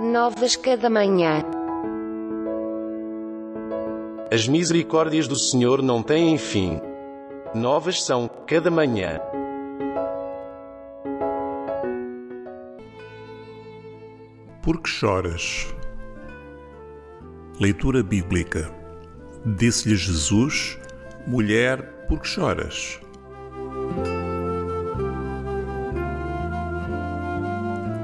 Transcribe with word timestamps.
Novas 0.00 0.56
cada 0.56 0.88
manhã. 0.88 1.44
As 4.32 4.48
misericórdias 4.48 5.28
do 5.28 5.36
Senhor 5.36 5.82
não 5.82 6.02
têm 6.02 6.38
fim. 6.38 6.80
Novas 7.54 8.02
são 8.02 8.30
cada 8.46 8.70
manhã. 8.70 9.20
Por 14.62 14.80
que 14.80 14.88
choras? 14.88 15.74
Leitura 17.60 18.02
bíblica. 18.02 18.70
Disse-lhe 19.44 19.96
Jesus: 19.96 20.78
Mulher, 21.26 22.06
por 22.08 22.20
que 22.20 22.28
choras? 22.28 23.00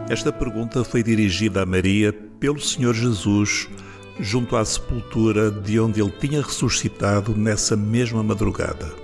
Esta 0.09 0.32
pergunta 0.32 0.84
foi 0.84 1.02
dirigida 1.02 1.62
a 1.62 1.66
Maria 1.66 2.12
pelo 2.38 2.60
Senhor 2.60 2.95
Jesus 2.95 3.69
junto 4.20 4.56
à 4.56 4.64
sepultura 4.64 5.51
de 5.51 5.80
onde 5.80 6.01
ele 6.01 6.12
tinha 6.12 6.41
ressuscitado 6.41 7.37
nessa 7.37 7.77
mesma 7.77 8.23
madrugada. 8.23 8.95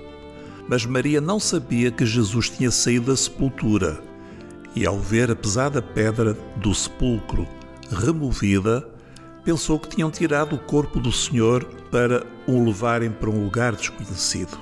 Mas 0.65 0.85
Maria 0.85 1.19
não 1.19 1.41
sabia 1.41 1.91
que 1.91 2.05
Jesus 2.05 2.49
tinha 2.49 2.71
saído 2.71 3.07
da 3.07 3.17
sepultura 3.17 3.99
e, 4.73 4.85
ao 4.85 4.97
ver 4.97 5.29
a 5.29 5.35
pesada 5.35 5.81
pedra 5.81 6.37
do 6.55 6.73
sepulcro 6.73 7.45
removida, 7.91 8.87
pensou 9.43 9.77
que 9.77 9.89
tinham 9.89 10.09
tirado 10.09 10.55
o 10.55 10.59
corpo 10.59 11.01
do 11.01 11.11
Senhor 11.11 11.65
para 11.91 12.25
o 12.47 12.63
levarem 12.63 13.11
para 13.11 13.29
um 13.29 13.43
lugar 13.43 13.75
desconhecido. 13.75 14.57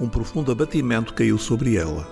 Um 0.00 0.08
profundo 0.08 0.50
abatimento 0.50 1.12
caiu 1.12 1.36
sobre 1.36 1.76
ela. 1.76 2.08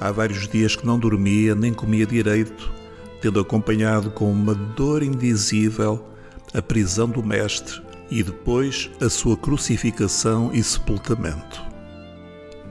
Há 0.00 0.10
vários 0.10 0.48
dias 0.48 0.74
que 0.74 0.84
não 0.84 0.98
dormia 0.98 1.54
nem 1.54 1.72
comia 1.72 2.04
direito, 2.04 2.81
tendo 3.22 3.38
acompanhado 3.38 4.10
com 4.10 4.30
uma 4.30 4.52
dor 4.52 5.02
indizível 5.02 6.04
a 6.52 6.60
prisão 6.60 7.08
do 7.08 7.22
Mestre 7.22 7.80
e 8.10 8.22
depois 8.22 8.90
a 9.00 9.08
sua 9.08 9.36
crucificação 9.36 10.50
e 10.52 10.62
sepultamento. 10.62 11.62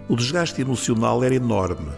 O 0.09 0.15
desgaste 0.15 0.61
emocional 0.61 1.23
era 1.23 1.33
enorme. 1.33 1.89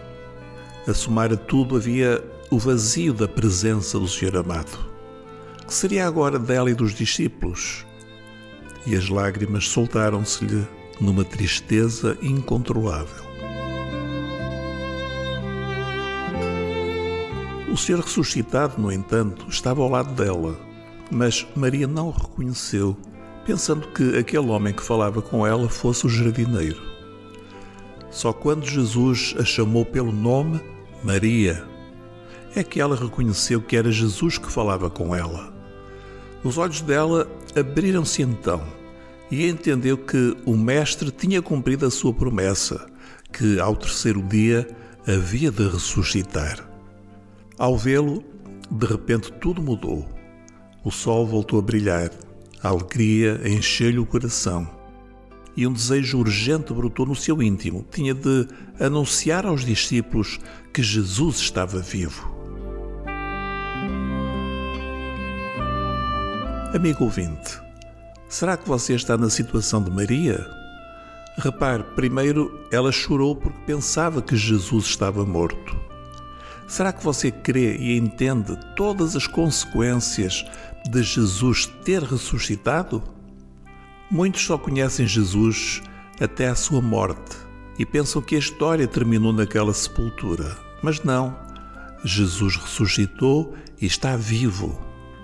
A 0.86 0.94
somar 0.94 1.32
a 1.32 1.36
tudo 1.36 1.76
havia 1.76 2.24
o 2.48 2.58
vazio 2.58 3.12
da 3.12 3.26
presença 3.26 3.98
do 3.98 4.06
Senhor 4.06 4.36
amado. 4.36 4.78
Que 5.66 5.74
seria 5.74 6.06
agora 6.06 6.38
dela 6.38 6.70
e 6.70 6.74
dos 6.74 6.94
discípulos? 6.94 7.84
E 8.86 8.94
as 8.94 9.08
lágrimas 9.08 9.66
soltaram-se-lhe 9.66 10.64
numa 11.00 11.24
tristeza 11.24 12.16
incontrolável. 12.22 13.33
O 17.74 17.76
Senhor 17.76 18.02
ressuscitado, 18.02 18.80
no 18.80 18.92
entanto, 18.92 19.46
estava 19.48 19.82
ao 19.82 19.88
lado 19.88 20.14
dela 20.14 20.56
mas 21.10 21.44
Maria 21.56 21.88
não 21.88 22.06
o 22.06 22.12
reconheceu, 22.12 22.96
pensando 23.44 23.88
que 23.88 24.16
aquele 24.16 24.46
homem 24.46 24.72
que 24.72 24.82
falava 24.82 25.20
com 25.20 25.44
ela 25.44 25.68
fosse 25.68 26.06
o 26.06 26.08
jardineiro. 26.08 26.80
Só 28.12 28.32
quando 28.32 28.64
Jesus 28.64 29.34
a 29.40 29.44
chamou 29.44 29.84
pelo 29.84 30.12
nome 30.12 30.60
Maria 31.02 31.64
é 32.54 32.62
que 32.62 32.80
ela 32.80 32.94
reconheceu 32.94 33.60
que 33.60 33.76
era 33.76 33.90
Jesus 33.90 34.38
que 34.38 34.50
falava 34.50 34.88
com 34.88 35.14
ela. 35.14 35.52
Os 36.44 36.56
olhos 36.56 36.80
dela 36.80 37.28
abriram-se 37.58 38.22
então 38.22 38.62
e 39.32 39.48
entendeu 39.48 39.98
que 39.98 40.36
o 40.46 40.56
Mestre 40.56 41.10
tinha 41.10 41.42
cumprido 41.42 41.84
a 41.84 41.90
sua 41.90 42.14
promessa, 42.14 42.86
que 43.32 43.58
ao 43.58 43.74
terceiro 43.74 44.22
dia 44.22 44.64
havia 45.04 45.50
de 45.50 45.68
ressuscitar. 45.68 46.73
Ao 47.58 47.78
vê-lo, 47.78 48.24
de 48.70 48.86
repente 48.86 49.32
tudo 49.32 49.62
mudou. 49.62 50.08
O 50.82 50.90
sol 50.90 51.24
voltou 51.26 51.58
a 51.58 51.62
brilhar, 51.62 52.10
a 52.62 52.68
alegria 52.68 53.40
encheu-lhe 53.44 53.98
o 53.98 54.06
coração. 54.06 54.68
E 55.56 55.66
um 55.66 55.72
desejo 55.72 56.18
urgente 56.18 56.72
brotou 56.72 57.06
no 57.06 57.14
seu 57.14 57.40
íntimo. 57.40 57.86
Tinha 57.92 58.12
de 58.12 58.48
anunciar 58.80 59.46
aos 59.46 59.64
discípulos 59.64 60.40
que 60.72 60.82
Jesus 60.82 61.36
estava 61.36 61.78
vivo. 61.78 62.34
Amigo 66.74 67.04
ouvinte, 67.04 67.60
será 68.28 68.56
que 68.56 68.68
você 68.68 68.94
está 68.94 69.16
na 69.16 69.30
situação 69.30 69.80
de 69.80 69.92
Maria? 69.92 70.44
Repare, 71.38 71.84
primeiro 71.94 72.66
ela 72.72 72.90
chorou 72.90 73.36
porque 73.36 73.58
pensava 73.64 74.20
que 74.20 74.34
Jesus 74.36 74.86
estava 74.86 75.24
morto. 75.24 75.83
Será 76.66 76.92
que 76.92 77.04
você 77.04 77.30
crê 77.30 77.76
e 77.76 77.96
entende 77.96 78.58
todas 78.74 79.14
as 79.14 79.26
consequências 79.26 80.44
de 80.90 81.02
Jesus 81.02 81.66
ter 81.84 82.02
ressuscitado? 82.02 83.02
Muitos 84.10 84.44
só 84.44 84.56
conhecem 84.56 85.06
Jesus 85.06 85.82
até 86.20 86.48
a 86.48 86.54
sua 86.54 86.80
morte 86.80 87.36
e 87.78 87.84
pensam 87.84 88.22
que 88.22 88.36
a 88.36 88.38
história 88.38 88.86
terminou 88.86 89.32
naquela 89.32 89.74
sepultura. 89.74 90.56
Mas 90.82 91.02
não. 91.02 91.36
Jesus 92.04 92.56
ressuscitou 92.56 93.54
e 93.80 93.86
está 93.86 94.16
vivo. 94.16 94.78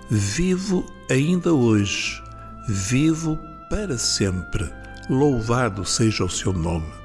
Vivo 0.09 0.85
ainda 1.09 1.53
hoje. 1.53 2.21
Vivo 2.67 3.39
para 3.69 3.97
sempre. 3.97 4.69
Louvado 5.09 5.85
seja 5.85 6.23
o 6.23 6.29
seu 6.29 6.51
nome. 6.51 7.00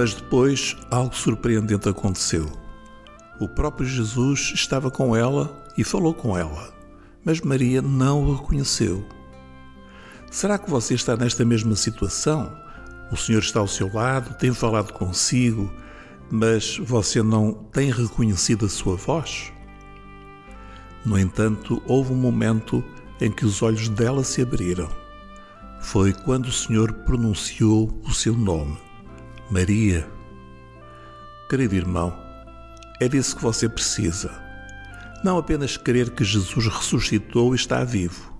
Mas 0.00 0.14
depois 0.14 0.78
algo 0.90 1.14
surpreendente 1.14 1.86
aconteceu. 1.86 2.50
O 3.38 3.46
próprio 3.46 3.86
Jesus 3.86 4.50
estava 4.54 4.90
com 4.90 5.14
ela 5.14 5.62
e 5.76 5.84
falou 5.84 6.14
com 6.14 6.38
ela, 6.38 6.72
mas 7.22 7.42
Maria 7.42 7.82
não 7.82 8.24
o 8.24 8.34
reconheceu. 8.34 9.04
Será 10.30 10.56
que 10.56 10.70
você 10.70 10.94
está 10.94 11.18
nesta 11.18 11.44
mesma 11.44 11.76
situação? 11.76 12.50
O 13.12 13.16
Senhor 13.16 13.40
está 13.40 13.60
ao 13.60 13.68
seu 13.68 13.92
lado, 13.92 14.38
tem 14.38 14.54
falado 14.54 14.90
consigo, 14.94 15.70
mas 16.30 16.78
você 16.78 17.22
não 17.22 17.52
tem 17.52 17.92
reconhecido 17.92 18.64
a 18.64 18.70
sua 18.70 18.96
voz? 18.96 19.52
No 21.04 21.18
entanto, 21.18 21.82
houve 21.86 22.14
um 22.14 22.16
momento 22.16 22.82
em 23.20 23.30
que 23.30 23.44
os 23.44 23.60
olhos 23.60 23.90
dela 23.90 24.24
se 24.24 24.40
abriram. 24.40 24.88
Foi 25.78 26.14
quando 26.14 26.46
o 26.46 26.52
Senhor 26.52 26.90
pronunciou 26.90 28.00
o 28.02 28.14
seu 28.14 28.34
nome, 28.34 28.78
Maria. 29.50 30.08
Querido 31.48 31.74
irmão, 31.74 32.16
é 33.00 33.08
disso 33.08 33.34
que 33.34 33.42
você 33.42 33.68
precisa. 33.68 34.30
Não 35.24 35.36
apenas 35.38 35.76
crer 35.76 36.10
que 36.10 36.22
Jesus 36.22 36.68
ressuscitou 36.68 37.52
e 37.52 37.56
está 37.56 37.82
vivo, 37.82 38.32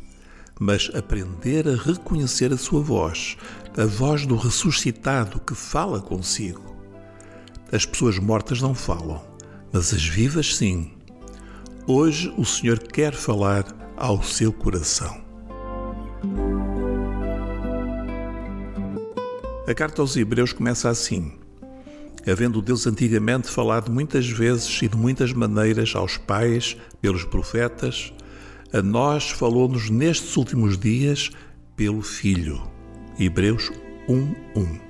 mas 0.60 0.88
aprender 0.94 1.66
a 1.69 1.75
reconhecer 1.75 2.53
a 2.53 2.56
sua 2.56 2.81
voz, 2.81 3.37
a 3.76 3.84
voz 3.84 4.25
do 4.25 4.37
ressuscitado 4.37 5.41
que 5.41 5.53
fala 5.53 6.00
consigo. 6.00 6.76
As 7.72 7.84
pessoas 7.84 8.16
mortas 8.21 8.62
não 8.62 8.72
falam, 8.72 9.21
mas 9.72 9.92
as 9.92 10.04
vivas 10.04 10.54
sim. 10.54 10.92
Hoje 11.88 12.32
o 12.38 12.44
Senhor 12.44 12.78
quer 12.78 13.15
falar 13.15 13.65
ao 13.97 14.22
seu 14.22 14.53
coração. 14.53 15.21
A 19.71 19.75
carta 19.75 20.03
aos 20.03 20.17
Hebreus 20.17 20.53
começa 20.53 20.89
assim: 20.89 21.31
havendo 22.29 22.61
Deus 22.61 22.89
antigamente 22.89 23.49
falado 23.49 23.89
muitas 23.89 24.29
vezes 24.29 24.83
e 24.83 24.89
de 24.89 24.97
muitas 24.97 25.33
maneiras 25.33 25.95
aos 25.95 26.17
pais 26.17 26.77
pelos 27.01 27.23
profetas, 27.23 28.13
a 28.73 28.83
nós 28.83 29.31
falou-nos 29.31 29.89
nestes 29.89 30.37
últimos 30.37 30.77
dias 30.77 31.31
pelo 31.77 32.03
Filho. 32.03 32.61
Hebreus 33.17 33.71
1:1. 34.09 34.81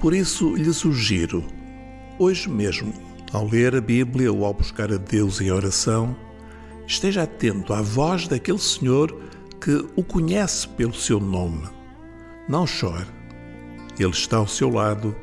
Por 0.00 0.12
isso 0.12 0.52
lhe 0.56 0.72
sugiro, 0.72 1.44
hoje 2.18 2.48
mesmo, 2.48 2.92
ao 3.32 3.46
ler 3.46 3.76
a 3.76 3.80
Bíblia 3.80 4.32
ou 4.32 4.44
ao 4.44 4.52
buscar 4.52 4.92
a 4.92 4.96
Deus 4.96 5.40
em 5.40 5.52
oração, 5.52 6.16
esteja 6.88 7.22
atento 7.22 7.72
à 7.72 7.80
voz 7.80 8.26
daquele 8.26 8.58
Senhor 8.58 9.16
que 9.60 9.86
o 9.94 10.02
conhece 10.02 10.66
pelo 10.70 10.92
seu 10.92 11.20
nome. 11.20 11.68
Não 12.48 12.66
chore. 12.66 13.17
Ele 13.98 14.10
está 14.10 14.36
ao 14.36 14.46
seu 14.46 14.70
lado 14.70 15.14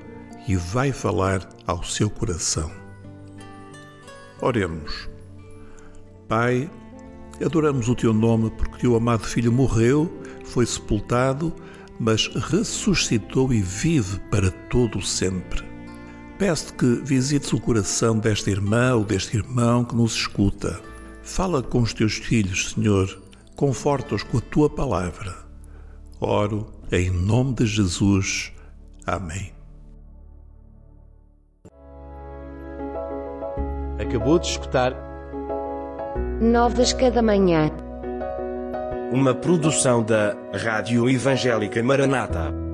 e 0.48 0.56
vai 0.56 0.92
falar 0.92 1.48
ao 1.66 1.84
seu 1.84 2.10
coração. 2.10 2.72
Oremos. 4.42 5.10
Pai, 6.28 6.70
adoramos 7.44 7.88
o 7.88 7.96
teu 7.96 8.14
nome 8.14 8.52
porque 8.52 8.76
o 8.76 8.80
teu 8.80 8.96
amado 8.96 9.24
filho 9.24 9.52
morreu, 9.52 10.12
foi 10.44 10.66
sepultado, 10.66 11.54
mas 12.00 12.28
ressuscitou 12.28 13.54
e 13.54 13.62
vive 13.62 14.20
para 14.30 14.52
todo 14.52 15.00
o 15.00 15.02
sempre. 15.02 15.64
Peço-te 16.38 16.74
que 16.74 16.86
visites 17.04 17.54
o 17.54 17.60
coração 17.60 18.20
desta 18.20 18.50
irmã 18.52 18.96
ou 18.96 19.06
deste 19.06 19.38
irmão 19.38 19.86
que 19.86 19.96
nos 19.96 20.14
escuta. 20.16 20.82
Fala 21.24 21.64
com 21.64 21.82
os 21.82 21.94
teus 21.94 22.16
filhos, 22.16 22.72
Senhor, 22.72 23.22
conforta-os 23.56 24.22
com 24.22 24.38
a 24.38 24.42
tua 24.42 24.70
palavra. 24.70 25.34
Oro 26.20 26.68
em 26.92 27.10
nome 27.10 27.54
de 27.56 27.66
Jesus. 27.66 28.52
Amém. 29.06 29.54
Acabou 34.00 34.40
de 34.40 34.48
escutar 34.48 34.94
Novas 36.42 36.92
cada 36.92 37.22
manhã. 37.22 37.72
Uma 39.12 39.34
produção 39.34 40.04
da 40.04 40.36
Rádio 40.54 41.10
Evangélica 41.10 41.82
Maranata. 41.82 42.65